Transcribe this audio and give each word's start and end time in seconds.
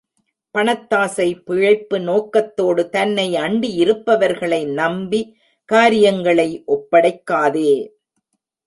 பணத்தாசை 0.55 1.27
பிழைப்பு 1.47 1.97
நோக்கத்தோடு 1.99 2.83
தன்னை 2.89 3.27
அண்டியிருப்பவர்களை 3.43 4.61
நம்பி 4.73 5.21
காரியங்களை 5.69 6.49
ஒப்படைக்காதே! 6.67 7.71